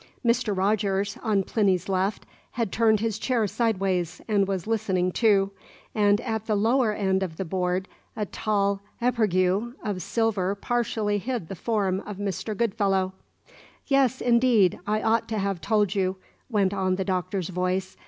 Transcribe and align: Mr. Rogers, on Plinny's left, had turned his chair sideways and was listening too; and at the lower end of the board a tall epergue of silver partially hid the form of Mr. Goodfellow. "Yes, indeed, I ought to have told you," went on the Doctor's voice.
Mr. 0.25 0.57
Rogers, 0.57 1.15
on 1.21 1.43
Plinny's 1.43 1.87
left, 1.87 2.25
had 2.53 2.71
turned 2.71 3.01
his 3.01 3.19
chair 3.19 3.45
sideways 3.45 4.19
and 4.27 4.47
was 4.47 4.65
listening 4.65 5.11
too; 5.11 5.51
and 5.93 6.19
at 6.21 6.47
the 6.47 6.55
lower 6.55 6.91
end 6.91 7.21
of 7.21 7.37
the 7.37 7.45
board 7.45 7.87
a 8.15 8.25
tall 8.25 8.81
epergue 8.99 9.75
of 9.83 10.01
silver 10.01 10.55
partially 10.55 11.19
hid 11.19 11.49
the 11.49 11.55
form 11.55 11.99
of 11.99 12.17
Mr. 12.17 12.57
Goodfellow. 12.57 13.13
"Yes, 13.85 14.21
indeed, 14.21 14.79
I 14.87 15.03
ought 15.03 15.29
to 15.29 15.37
have 15.37 15.61
told 15.61 15.93
you," 15.93 16.15
went 16.49 16.73
on 16.73 16.95
the 16.95 17.05
Doctor's 17.05 17.49
voice. 17.49 17.95